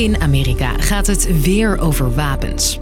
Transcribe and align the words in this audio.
In 0.00 0.20
Amerika 0.20 0.72
gaat 0.78 1.06
het 1.06 1.42
weer 1.42 1.78
over 1.78 2.14
wapens. 2.14 2.78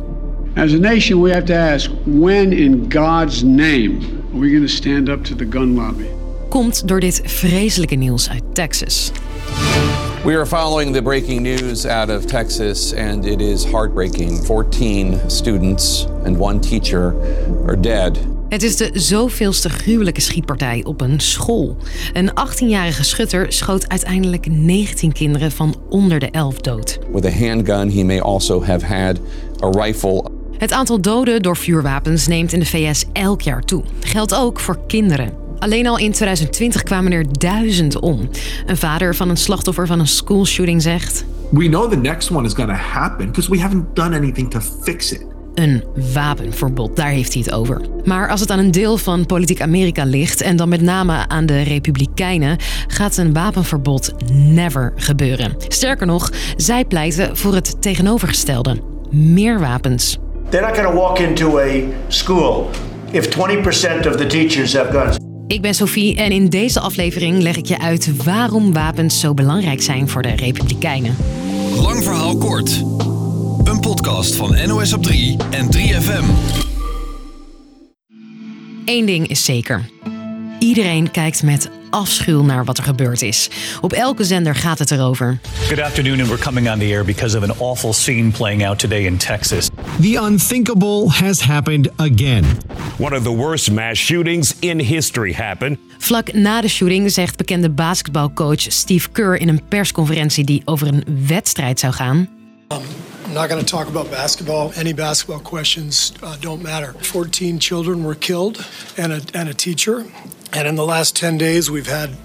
As 0.55 0.73
a 0.73 0.77
nation, 0.77 1.23
we 1.23 1.33
have 1.33 1.45
to 1.45 1.55
ask 1.55 1.91
when 2.05 2.53
in 2.53 2.85
God's 2.89 3.43
name 3.43 3.99
are 4.33 4.41
we 4.41 4.49
going 4.51 4.67
to 4.67 4.73
stand 4.73 5.09
up 5.09 5.25
to 5.25 5.35
the 5.35 5.47
gun 5.51 5.75
lobby? 5.75 6.05
Komt 6.49 6.89
door 6.89 7.01
dit 7.01 7.21
vreselijke 7.25 7.95
nieuws 7.95 8.31
uit 8.31 8.43
Texas. 8.53 9.11
We 10.25 10.35
are 10.37 10.47
following 10.47 10.95
the 10.95 11.03
breaking 11.03 11.43
news 11.43 11.87
out 11.87 12.11
of 12.11 12.25
Texas, 12.25 12.95
and 12.95 13.27
it 13.27 13.41
is 13.41 13.65
heartbreaking. 13.65 14.45
14 14.45 15.19
students 15.27 16.07
and 16.25 16.39
one 16.39 16.61
teacher 16.61 17.15
are 17.67 17.81
dead. 17.81 18.38
Het 18.49 18.63
is 18.63 18.77
de 18.77 18.91
zoveelste 18.93 19.69
gruwelijke 19.69 20.21
schietpartij 20.21 20.85
op 20.85 21.01
een 21.01 21.21
school. 21.21 21.77
Een 22.13 22.31
18-jarige 22.31 23.05
schutter 23.05 23.53
schoot 23.53 23.89
uiteindelijk 23.89 24.47
19 24.51 25.13
kinderen 25.13 25.53
van 25.53 25.75
onder 25.89 26.19
de 26.19 26.31
11 26.31 26.57
dood. 26.57 26.99
With 27.13 27.25
a 27.25 27.31
handgun, 27.31 27.93
he 27.93 28.03
may 28.03 28.21
also 28.21 28.65
have 28.65 28.87
had 28.87 29.19
a 29.63 29.83
rifle. 29.83 30.31
Het 30.59 30.73
aantal 30.73 31.01
doden 31.01 31.43
door 31.43 31.57
vuurwapens 31.57 32.27
neemt 32.27 32.53
in 32.53 32.59
de 32.59 32.67
VS 32.67 33.05
elk 33.13 33.41
jaar 33.41 33.63
toe. 33.63 33.83
Geldt 34.01 34.35
ook 34.35 34.61
voor 34.61 34.79
kinderen. 34.87 35.33
Alleen 35.59 35.87
al 35.87 35.99
in 35.99 36.13
2020 36.13 36.83
kwamen 36.83 37.13
er 37.13 37.39
duizend 37.39 38.01
om. 38.01 38.29
Een 38.67 38.77
vader 38.77 39.15
van 39.15 39.29
een 39.29 39.37
slachtoffer 39.37 39.87
van 39.87 40.01
een 40.01 40.09
schoolshooting 40.09 40.83
zegt: 40.83 41.25
We 41.51 41.69
know 41.69 41.91
the 41.91 41.97
next 41.97 42.31
one 42.31 42.47
is 42.47 42.53
going 42.53 42.71
to 42.71 42.77
happen 42.77 43.27
because 43.27 43.51
we 43.51 43.61
haven't 43.61 43.97
done 43.97 44.17
anything 44.17 44.51
to 44.51 44.61
fix 44.83 45.13
it. 45.13 45.27
Een 45.59 45.85
wapenverbod, 46.13 46.97
daar 46.97 47.11
heeft 47.11 47.33
hij 47.33 47.43
het 47.45 47.55
over. 47.55 47.81
Maar 48.05 48.29
als 48.29 48.41
het 48.41 48.51
aan 48.51 48.59
een 48.59 48.71
deel 48.71 48.97
van 48.97 49.27
politiek 49.27 49.61
Amerika 49.61 50.05
ligt, 50.05 50.41
en 50.41 50.57
dan 50.57 50.69
met 50.69 50.81
name 50.81 51.29
aan 51.29 51.47
de 51.47 51.63
Republikeinen, 51.63 52.57
gaat 52.87 53.17
een 53.17 53.33
wapenverbod 53.33 54.13
never 54.33 54.93
gebeuren. 54.97 55.57
Sterker 55.69 56.07
nog, 56.07 56.33
zij 56.57 56.85
pleiten 56.85 57.37
voor 57.37 57.55
het 57.55 57.83
tegenovergestelde: 57.83 58.83
meer 59.11 59.61
wapens. 59.61 60.19
They're 60.49 60.67
not 60.67 60.77
going 60.77 60.93
to 60.93 61.01
walk 61.01 61.19
into 61.19 61.59
a 61.59 61.81
school 62.09 62.71
if 63.11 63.29
20% 63.29 64.07
of 64.07 64.17
the 64.17 64.27
teachers 64.27 64.77
have 64.77 64.91
guns. 64.91 65.17
Ik 65.47 65.63
ben 65.63 65.75
Sophie 65.75 66.17
en 66.17 66.31
in 66.31 66.49
deze 66.49 66.81
aflevering 66.81 67.43
leg 67.43 67.57
ik 67.57 67.67
je 67.67 67.79
uit 67.79 68.25
waarom 68.25 68.73
wapens 68.73 69.21
zo 69.21 69.35
belangrijk 69.35 69.83
zijn 69.83 70.09
voor 70.09 70.23
de 70.23 70.35
Republikeinen. 70.37 71.17
Lang 71.77 72.03
verhaal 72.03 72.37
kort. 72.37 72.83
Een 73.69 73.81
podcast 73.81 74.35
van 74.35 74.57
NOS 74.67 74.93
op 74.93 75.03
3 75.03 75.37
en 75.51 75.69
3FM. 75.77 76.25
Eén 78.85 79.07
ding 79.07 79.29
is 79.29 79.45
zeker. 79.45 79.91
Iedereen 80.59 81.11
kijkt 81.11 81.43
met 81.43 81.71
afschuw 81.91 82.43
naar 82.43 82.65
wat 82.65 82.79
er 82.79 82.85
gebeurd 82.85 83.23
is. 83.23 83.51
Op 83.81 83.93
elke 83.93 84.25
zender 84.25 84.55
gaat 84.55 84.79
het 84.79 84.91
erover. 84.91 85.39
Good 85.67 85.81
afternoon, 85.81 86.21
and 86.21 86.29
we're 86.29 86.43
coming 86.43 86.71
on 86.71 86.79
the 86.79 86.85
air 86.85 87.05
because 87.05 87.37
of 87.39 87.43
an 87.43 87.59
awful 87.59 87.93
scene 87.93 88.31
playing 88.31 88.67
out 88.67 88.79
today 88.79 89.05
in 89.05 89.17
Texas. 89.17 89.69
The 90.01 90.21
unthinkable 90.23 91.11
has 91.11 91.41
happened 91.41 91.91
again. 91.97 92.45
One 92.99 93.17
of 93.17 93.23
the 93.23 93.35
worst 93.37 93.71
mass 93.71 93.99
shootings 93.99 94.55
in 94.59 94.81
history 94.81 95.33
happened. 95.33 95.79
Vlak 95.99 96.33
na 96.33 96.61
de 96.61 96.69
shooting 96.69 97.11
zegt 97.11 97.37
bekende 97.37 97.71
basketbalcoach 97.71 98.61
Steve 98.61 99.11
Kerr 99.11 99.41
in 99.41 99.49
een 99.49 99.63
persconferentie 99.69 100.45
die 100.45 100.63
over 100.65 100.87
een 100.87 101.05
wedstrijd 101.27 101.81
zou 101.81 101.93
gaan. 101.93 102.29
Not 103.39 103.49
going 103.49 103.65
to 103.65 103.71
talk 103.71 103.87
about 103.87 104.11
basketball. 104.11 104.73
Any 104.75 104.93
basketball 104.93 105.39
questions 105.39 106.13
uh, 106.25 106.37
don't 106.41 106.61
matter. 106.61 106.93
14 106.93 107.61
children 107.61 108.03
were 108.03 108.17
killed 108.17 108.67
and 108.97 109.13
a, 109.13 109.23
and 109.33 109.49
a 109.49 109.55
teacher. 109.55 110.05
And 110.53 110.67
in 110.67 110.75
the 110.75 110.85
last 110.85 111.15
10 111.15 111.39
days, 111.39 111.71
we've 111.71 111.87
had 111.87 112.17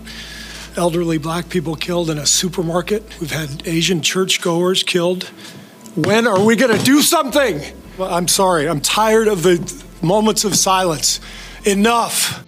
elderly 0.75 1.19
black 1.19 1.50
people 1.50 1.75
killed 1.75 2.09
in 2.09 2.17
a 2.17 2.25
supermarket. 2.25 3.03
We've 3.19 3.30
had 3.30 3.61
Asian 3.67 4.02
churchgoers 4.02 4.81
killed. 4.81 5.25
When 5.94 6.25
are 6.25 6.44
we 6.44 6.56
going 6.56 6.75
to 6.75 6.84
do 6.84 7.02
something? 7.02 7.61
Well, 7.95 8.11
I'm 8.11 8.28
sorry. 8.28 8.67
I'm 8.67 8.81
tired 8.81 9.28
of 9.28 9.44
the 9.44 9.59
moments 10.02 10.46
of 10.46 10.56
silence. 10.56 11.19
Enough. 11.63 12.44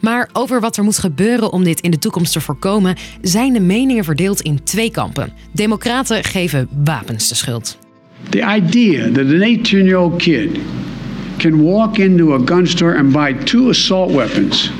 Maar 0.00 0.30
over 0.32 0.60
wat 0.60 0.76
er 0.76 0.84
moet 0.84 0.98
gebeuren 0.98 1.52
om 1.52 1.64
dit 1.64 1.80
in 1.80 1.90
de 1.90 1.98
toekomst 1.98 2.32
te 2.32 2.40
voorkomen, 2.40 2.96
zijn 3.22 3.52
de 3.52 3.60
meningen 3.60 4.04
verdeeld 4.04 4.40
in 4.40 4.64
twee 4.64 4.90
kampen. 4.90 5.32
Democraten 5.52 6.24
geven 6.24 6.68
wapens 6.84 7.28
de 7.28 7.34
schuld. 7.34 7.84
The 8.30 8.42
idea 8.42 9.08
that 9.08 9.26
an 9.26 9.42
18 9.42 9.86
year 9.86 9.96
old 9.96 10.20
kid 10.20 10.54
can 11.38 11.62
walk 11.62 11.98
into 11.98 12.34
a 12.34 12.38
gun 12.38 12.66
store 12.66 12.94
and 12.94 13.12
buy 13.12 13.32
two 13.32 13.70
assault 13.70 14.10
weapons 14.10 14.70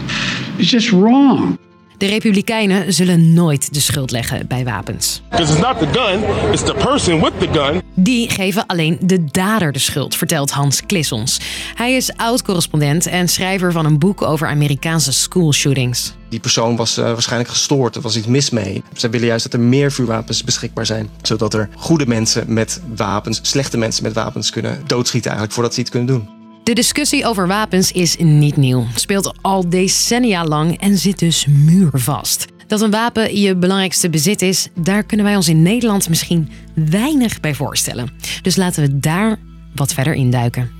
is 0.58 0.68
just 0.68 0.92
wrong. 0.92 1.58
De 1.98 2.06
Republikeinen 2.06 2.92
zullen 2.92 3.32
nooit 3.32 3.74
de 3.74 3.80
schuld 3.80 4.10
leggen 4.10 4.46
bij 4.46 4.64
wapens. 4.64 5.22
It's 5.30 5.58
not 5.58 5.78
the 5.78 5.86
gun, 5.92 6.52
it's 6.52 6.64
the 6.64 6.74
person 6.74 7.20
with 7.20 7.32
the 7.38 7.48
gun. 7.52 7.82
Die 7.94 8.30
geven 8.30 8.66
alleen 8.66 8.98
de 9.00 9.24
dader 9.24 9.72
de 9.72 9.78
schuld, 9.78 10.16
vertelt 10.16 10.50
Hans 10.50 10.86
Klissons. 10.86 11.40
Hij 11.74 11.96
is 11.96 12.12
oud-correspondent 12.16 13.06
en 13.06 13.28
schrijver 13.28 13.72
van 13.72 13.84
een 13.84 13.98
boek 13.98 14.22
over 14.22 14.48
Amerikaanse 14.48 15.12
schoolshootings. 15.12 16.14
Die 16.28 16.40
persoon 16.40 16.76
was 16.76 16.98
uh, 16.98 17.04
waarschijnlijk 17.04 17.50
gestoord, 17.50 17.96
er 17.96 18.00
was 18.00 18.16
iets 18.16 18.26
mis 18.26 18.50
mee. 18.50 18.82
Zij 18.92 19.10
willen 19.10 19.26
juist 19.26 19.44
dat 19.44 19.52
er 19.52 19.60
meer 19.60 19.92
vuurwapens 19.92 20.44
beschikbaar 20.44 20.86
zijn. 20.86 21.08
Zodat 21.22 21.54
er 21.54 21.68
goede 21.74 22.06
mensen 22.06 22.52
met 22.52 22.80
wapens, 22.96 23.40
slechte 23.42 23.78
mensen 23.78 24.02
met 24.02 24.12
wapens 24.12 24.50
kunnen 24.50 24.82
doodschieten 24.86 25.30
eigenlijk 25.30 25.52
voordat 25.52 25.74
ze 25.74 25.80
iets 25.80 25.90
kunnen 25.90 26.08
doen. 26.08 26.35
De 26.66 26.72
discussie 26.72 27.26
over 27.26 27.46
wapens 27.46 27.92
is 27.92 28.16
niet 28.16 28.56
nieuw, 28.56 28.86
speelt 28.94 29.32
al 29.42 29.68
decennia 29.68 30.44
lang 30.44 30.80
en 30.80 30.98
zit 30.98 31.18
dus 31.18 31.46
muurvast. 31.46 32.46
Dat 32.66 32.80
een 32.80 32.90
wapen 32.90 33.36
je 33.36 33.56
belangrijkste 33.56 34.10
bezit 34.10 34.42
is, 34.42 34.68
daar 34.74 35.02
kunnen 35.02 35.26
wij 35.26 35.36
ons 35.36 35.48
in 35.48 35.62
Nederland 35.62 36.08
misschien 36.08 36.50
weinig 36.74 37.40
bij 37.40 37.54
voorstellen. 37.54 38.10
Dus 38.42 38.56
laten 38.56 38.82
we 38.82 38.98
daar 38.98 39.38
wat 39.74 39.94
verder 39.94 40.14
induiken. 40.14 40.70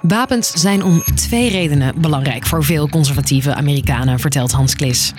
Wapens 0.00 0.50
zijn 0.50 0.82
om 0.82 1.02
twee 1.14 1.50
redenen 1.50 2.00
belangrijk 2.00 2.46
voor 2.46 2.64
veel 2.64 2.88
conservatieve 2.88 3.54
Amerikanen, 3.54 4.18
vertelt 4.18 4.52
Hans 4.52 4.74
Klis. 4.74 5.12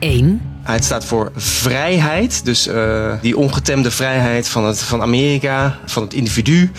Eén, 0.00 0.40
het 0.62 0.84
staat 0.84 1.04
voor 1.04 1.32
vrijheid, 1.36 2.44
dus 2.44 2.68
uh, 2.68 3.12
die 3.20 3.36
ongetemde 3.36 3.90
vrijheid 3.90 4.48
van, 4.48 4.64
het, 4.64 4.82
van 4.82 5.02
Amerika, 5.02 5.78
van 5.84 6.02
het 6.02 6.14
individu. 6.14 6.70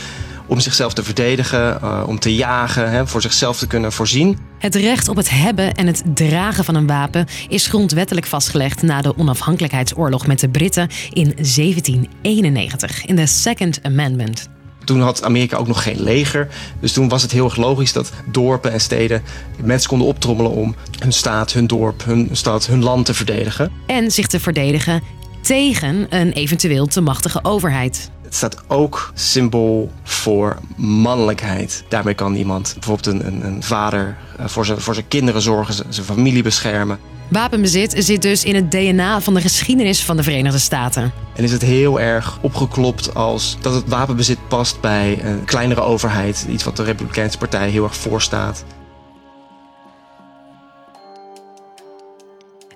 Om 0.48 0.60
zichzelf 0.60 0.94
te 0.94 1.04
verdedigen, 1.04 1.80
uh, 1.84 2.04
om 2.08 2.20
te 2.20 2.36
jagen, 2.36 2.92
hè, 2.92 3.08
voor 3.08 3.22
zichzelf 3.22 3.58
te 3.58 3.68
kunnen 3.68 3.92
voorzien. 3.92 4.38
Het 4.60 4.76
recht 4.76 5.08
op 5.08 5.16
het 5.16 5.30
hebben 5.30 5.74
en 5.74 5.88
het 5.88 6.04
dragen 6.14 6.64
van 6.64 6.76
een 6.76 6.88
wapen 6.88 7.26
is 7.48 7.68
grondwettelijk 7.68 8.26
vastgelegd 8.26 8.82
na 8.82 9.02
de 9.02 9.18
onafhankelijkheidsoorlog 9.18 10.28
met 10.28 10.40
de 10.40 10.50
Britten 10.50 10.90
in 11.10 11.34
1791 11.36 13.06
in 13.06 13.16
de 13.16 13.26
Second 13.26 13.80
Amendment. 13.84 14.50
Toen 14.84 15.02
had 15.02 15.24
Amerika 15.24 15.58
ook 15.58 15.68
nog 15.68 15.84
geen 15.84 16.04
leger. 16.04 16.48
Dus 16.80 16.94
toen 16.94 17.10
was 17.10 17.22
het 17.22 17.32
heel 17.32 17.46
erg 17.46 17.56
logisch 17.56 17.94
dat 17.94 18.12
dorpen 18.32 18.72
en 18.72 18.82
steden 18.82 19.24
mensen 19.64 19.90
konden 19.90 20.08
optrommelen 20.08 20.52
om 20.52 20.76
hun 21.00 21.14
staat, 21.14 21.54
hun 21.54 21.68
dorp, 21.68 22.04
hun 22.04 22.30
stad, 22.32 22.66
hun 22.66 22.84
land 22.84 23.06
te 23.06 23.14
verdedigen. 23.14 23.72
En 23.86 24.12
zich 24.12 24.28
te 24.28 24.40
verdedigen 24.40 25.02
tegen 25.42 26.08
een 26.10 26.32
eventueel 26.32 26.86
te 26.88 27.02
machtige 27.02 27.44
overheid. 27.44 28.12
Het 28.22 28.36
staat 28.36 28.64
ook 28.68 29.12
symbool 29.14 29.92
voor 30.04 30.58
mannelijkheid. 30.76 31.84
Daarmee 31.90 32.14
kan 32.14 32.36
iemand 32.36 32.74
bijvoorbeeld 32.74 33.06
een, 33.06 33.28
een, 33.28 33.46
een 33.46 33.64
vader 33.64 34.18
eh, 34.38 34.48
voor 34.48 34.66
zijn, 34.66 34.80
voor 34.80 34.94
zijn 34.94 35.08
kinderen 35.08 35.42
zorgen, 35.42 35.74
zijn 35.90 36.06
familie 36.06 36.44
beschermen. 36.44 37.00
Wapenbezit 37.32 37.94
zit 37.98 38.22
dus 38.22 38.44
in 38.44 38.56
het 38.56 38.72
DNA 38.72 39.22
van 39.22 39.34
de 39.34 39.42
geschiedenis 39.42 40.04
van 40.04 40.18
de 40.18 40.24
Verenigde 40.24 40.60
Staten. 40.60 41.12
En 41.36 41.44
is 41.44 41.52
het 41.52 41.62
heel 41.62 42.00
erg 42.00 42.38
opgeklopt 42.42 43.16
als 43.16 43.58
dat 43.62 43.74
het 43.74 43.88
wapenbezit 43.88 44.48
past 44.48 44.82
bij 44.82 45.24
een 45.24 45.46
kleinere 45.46 45.82
overheid. 45.82 46.46
Iets 46.50 46.64
wat 46.64 46.78
de 46.78 46.84
Republikeinse 46.84 47.38
Partij 47.38 47.70
heel 47.70 47.84
erg 47.84 47.96
voorstaat. 47.96 48.66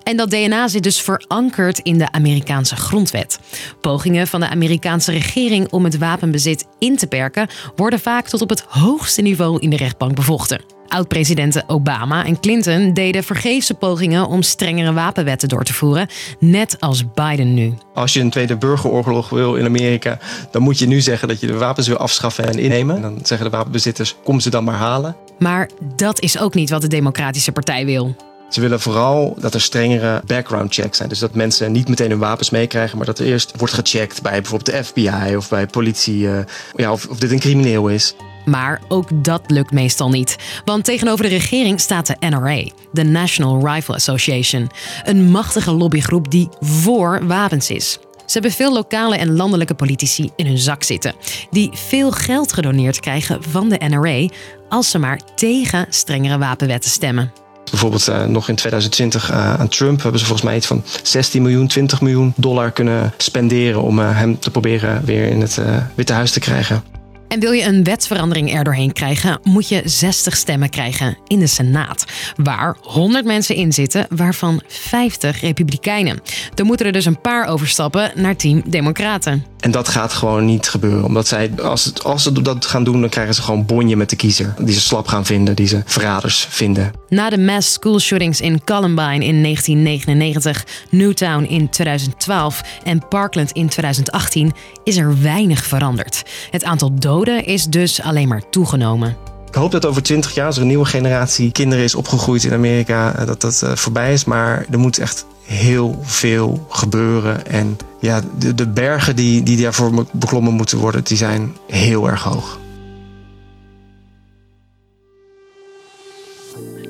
En 0.02 0.16
dat 0.16 0.30
DNA 0.30 0.68
zit 0.68 0.82
dus 0.82 1.00
verankerd 1.00 1.78
in 1.78 1.98
de 1.98 2.12
Amerikaanse 2.12 2.76
grondwet. 2.76 3.40
Pogingen 3.80 4.26
van 4.26 4.40
de 4.40 4.48
Amerikaanse 4.48 5.12
regering 5.12 5.72
om 5.72 5.84
het 5.84 5.98
wapenbezit 5.98 6.66
in 6.78 6.96
te 6.96 7.06
perken 7.06 7.48
worden 7.76 8.00
vaak 8.00 8.28
tot 8.28 8.40
op 8.40 8.48
het 8.48 8.64
hoogste 8.68 9.22
niveau 9.22 9.58
in 9.60 9.70
de 9.70 9.76
rechtbank 9.76 10.14
bevochten. 10.14 10.75
Oud-presidenten 10.88 11.64
Obama 11.66 12.24
en 12.24 12.40
Clinton 12.40 12.92
deden 12.94 13.24
vergeefse 13.24 13.74
pogingen 13.74 14.26
om 14.26 14.42
strengere 14.42 14.92
wapenwetten 14.92 15.48
door 15.48 15.64
te 15.64 15.74
voeren, 15.74 16.08
net 16.38 16.80
als 16.80 17.04
Biden 17.14 17.54
nu. 17.54 17.74
Als 17.94 18.12
je 18.12 18.20
een 18.20 18.30
tweede 18.30 18.56
burgeroorlog 18.56 19.28
wil 19.28 19.54
in 19.54 19.64
Amerika, 19.64 20.18
dan 20.50 20.62
moet 20.62 20.78
je 20.78 20.86
nu 20.86 21.00
zeggen 21.00 21.28
dat 21.28 21.40
je 21.40 21.46
de 21.46 21.56
wapens 21.56 21.88
wil 21.88 21.96
afschaffen 21.96 22.48
en 22.48 22.58
innemen. 22.58 22.96
En 22.96 23.02
dan 23.02 23.18
zeggen 23.22 23.50
de 23.50 23.56
wapenbezitters: 23.56 24.16
kom 24.24 24.40
ze 24.40 24.50
dan 24.50 24.64
maar 24.64 24.74
halen. 24.74 25.16
Maar 25.38 25.70
dat 25.96 26.20
is 26.20 26.38
ook 26.38 26.54
niet 26.54 26.70
wat 26.70 26.80
de 26.80 26.88
Democratische 26.88 27.52
Partij 27.52 27.84
wil. 27.84 28.16
Ze 28.48 28.60
willen 28.60 28.80
vooral 28.80 29.36
dat 29.38 29.54
er 29.54 29.60
strengere 29.60 30.22
background 30.26 30.74
checks 30.74 30.96
zijn. 30.96 31.08
Dus 31.08 31.18
dat 31.18 31.34
mensen 31.34 31.72
niet 31.72 31.88
meteen 31.88 32.10
hun 32.10 32.18
wapens 32.18 32.50
meekrijgen, 32.50 32.96
maar 32.96 33.06
dat 33.06 33.18
er 33.18 33.26
eerst 33.26 33.52
wordt 33.56 33.74
gecheckt 33.74 34.22
bij 34.22 34.40
bijvoorbeeld 34.40 34.76
de 34.76 34.84
FBI 34.84 35.36
of 35.36 35.48
bij 35.48 35.66
politie 35.66 36.18
uh, 36.18 36.38
ja, 36.76 36.92
of, 36.92 37.06
of 37.06 37.18
dit 37.18 37.30
een 37.30 37.38
crimineel 37.38 37.88
is. 37.88 38.14
Maar 38.46 38.80
ook 38.88 39.24
dat 39.24 39.42
lukt 39.46 39.72
meestal 39.72 40.08
niet. 40.08 40.36
Want 40.64 40.84
tegenover 40.84 41.24
de 41.24 41.30
regering 41.30 41.80
staat 41.80 42.06
de 42.06 42.16
NRA, 42.28 42.64
de 42.92 43.04
National 43.04 43.68
Rifle 43.68 43.94
Association. 43.94 44.70
Een 45.04 45.30
machtige 45.30 45.72
lobbygroep 45.72 46.30
die 46.30 46.48
voor 46.60 47.26
wapens 47.26 47.70
is. 47.70 47.98
Ze 48.26 48.32
hebben 48.32 48.50
veel 48.50 48.72
lokale 48.72 49.16
en 49.16 49.36
landelijke 49.36 49.74
politici 49.74 50.30
in 50.36 50.46
hun 50.46 50.58
zak 50.58 50.82
zitten, 50.82 51.14
die 51.50 51.70
veel 51.72 52.10
geld 52.10 52.52
gedoneerd 52.52 53.00
krijgen 53.00 53.42
van 53.42 53.68
de 53.68 53.80
NRA 53.88 54.28
als 54.68 54.90
ze 54.90 54.98
maar 54.98 55.20
tegen 55.34 55.86
strengere 55.88 56.38
wapenwetten 56.38 56.90
stemmen. 56.90 57.32
Bijvoorbeeld 57.70 58.08
uh, 58.08 58.24
nog 58.24 58.48
in 58.48 58.54
2020 58.54 59.30
uh, 59.30 59.54
aan 59.60 59.68
Trump 59.68 60.02
hebben 60.02 60.20
ze 60.20 60.26
volgens 60.26 60.46
mij 60.48 60.56
iets 60.56 60.66
van 60.66 60.84
16 61.02 61.42
miljoen, 61.42 61.66
20 61.66 62.00
miljoen 62.00 62.32
dollar 62.36 62.70
kunnen 62.70 63.12
spenderen 63.16 63.82
om 63.82 63.98
uh, 63.98 64.16
hem 64.16 64.38
te 64.38 64.50
proberen 64.50 65.04
weer 65.04 65.24
in 65.24 65.40
het 65.40 65.60
Witte 65.94 66.12
Huis 66.12 66.30
te 66.30 66.40
krijgen. 66.40 66.95
En 67.28 67.40
wil 67.40 67.52
je 67.52 67.64
een 67.64 67.84
wetsverandering 67.84 68.54
er 68.54 68.64
doorheen 68.64 68.92
krijgen, 68.92 69.40
moet 69.42 69.68
je 69.68 69.82
60 69.84 70.36
stemmen 70.36 70.70
krijgen 70.70 71.18
in 71.26 71.38
de 71.38 71.46
Senaat. 71.46 72.04
Waar 72.36 72.76
100 72.80 73.24
mensen 73.24 73.54
in 73.54 73.72
zitten, 73.72 74.06
waarvan 74.08 74.62
50 74.66 75.40
Republikeinen. 75.40 76.20
Er 76.54 76.64
moeten 76.64 76.86
er 76.86 76.92
dus 76.92 77.04
een 77.04 77.20
paar 77.20 77.46
overstappen 77.46 78.12
naar 78.14 78.36
Team 78.36 78.62
Democraten. 78.66 79.44
En 79.66 79.72
dat 79.72 79.88
gaat 79.88 80.12
gewoon 80.12 80.44
niet 80.44 80.68
gebeuren. 80.68 81.04
Omdat 81.04 81.28
zij, 81.28 81.50
als, 81.62 81.84
het, 81.84 82.04
als 82.04 82.22
ze 82.22 82.42
dat 82.42 82.66
gaan 82.66 82.84
doen, 82.84 83.00
dan 83.00 83.10
krijgen 83.10 83.34
ze 83.34 83.42
gewoon 83.42 83.66
bonje 83.66 83.96
met 83.96 84.10
de 84.10 84.16
kiezer. 84.16 84.54
Die 84.58 84.74
ze 84.74 84.80
slap 84.80 85.06
gaan 85.06 85.24
vinden, 85.24 85.56
die 85.56 85.66
ze 85.66 85.82
verraders 85.84 86.46
vinden. 86.50 86.92
Na 87.08 87.30
de 87.30 87.38
mass 87.38 87.72
school 87.72 88.00
shootings 88.00 88.40
in 88.40 88.64
Columbine 88.64 89.24
in 89.24 89.42
1999, 89.42 90.66
Newtown 90.90 91.44
in 91.44 91.70
2012 91.70 92.62
en 92.84 93.08
Parkland 93.08 93.50
in 93.50 93.68
2018 93.68 94.52
is 94.84 94.96
er 94.96 95.22
weinig 95.22 95.64
veranderd. 95.64 96.22
Het 96.50 96.64
aantal 96.64 96.94
doden 96.94 97.44
is 97.44 97.64
dus 97.64 98.02
alleen 98.02 98.28
maar 98.28 98.48
toegenomen. 98.50 99.35
Ik 99.56 99.62
hoop 99.62 99.70
dat 99.70 99.86
over 99.86 100.02
20 100.02 100.34
jaar, 100.34 100.46
als 100.46 100.56
er 100.56 100.62
een 100.62 100.68
nieuwe 100.68 100.84
generatie 100.84 101.52
kinderen 101.52 101.84
is 101.84 101.94
opgegroeid 101.94 102.44
in 102.44 102.52
Amerika, 102.52 103.24
dat 103.24 103.40
dat 103.40 103.60
uh, 103.64 103.72
voorbij 103.74 104.12
is. 104.12 104.24
Maar 104.24 104.66
er 104.70 104.78
moet 104.78 104.98
echt 104.98 105.26
heel 105.42 105.98
veel 106.02 106.66
gebeuren. 106.68 107.46
En 107.46 107.76
ja, 108.00 108.20
de, 108.38 108.54
de 108.54 108.68
bergen 108.68 109.16
die, 109.16 109.42
die 109.42 109.62
daarvoor 109.62 110.06
beklommen 110.12 110.52
moeten 110.52 110.78
worden, 110.78 111.04
die 111.04 111.16
zijn 111.16 111.56
heel 111.66 112.08
erg 112.08 112.22
hoog. 112.22 112.58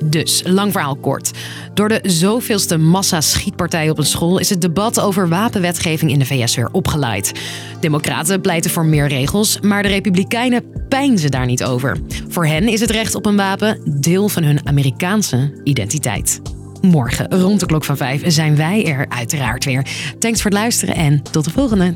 Dus, 0.04 0.42
lang 0.46 0.72
verhaal 0.72 0.96
kort. 0.96 1.30
Door 1.74 1.88
de 1.88 2.00
zoveelste 2.02 2.76
massa-schietpartij 2.76 3.90
op 3.90 3.98
een 3.98 4.06
school 4.06 4.38
is 4.38 4.50
het 4.50 4.60
debat 4.60 5.00
over 5.00 5.28
wapenwetgeving 5.28 6.10
in 6.10 6.18
de 6.18 6.26
VS 6.26 6.56
weer 6.56 6.68
opgeleid. 6.72 7.32
Democraten 7.80 8.40
pleiten 8.40 8.70
voor 8.70 8.84
meer 8.84 9.08
regels, 9.08 9.60
maar 9.60 9.82
de 9.82 9.88
Republikeinen 9.88 10.64
pijnzen 10.96 11.30
daar 11.30 11.46
niet 11.46 11.64
over. 11.64 11.98
Voor 12.28 12.46
hen 12.46 12.68
is 12.68 12.80
het 12.80 12.90
recht 12.90 13.14
op 13.14 13.26
een 13.26 13.36
wapen 13.36 14.00
deel 14.00 14.28
van 14.28 14.42
hun 14.42 14.66
Amerikaanse 14.66 15.60
identiteit. 15.64 16.40
Morgen 16.80 17.40
rond 17.40 17.60
de 17.60 17.66
klok 17.66 17.84
van 17.84 17.96
vijf 17.96 18.22
zijn 18.26 18.56
wij 18.56 18.86
er 18.86 19.06
uiteraard 19.08 19.64
weer. 19.64 19.86
Thanks 20.18 20.42
voor 20.42 20.50
het 20.50 20.60
luisteren 20.60 20.94
en 20.94 21.22
tot 21.30 21.44
de 21.44 21.50
volgende. 21.50 21.94